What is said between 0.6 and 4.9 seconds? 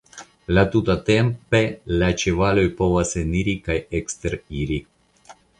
tuta tempe la ĉevaloj povas eniri kaj eksteriri.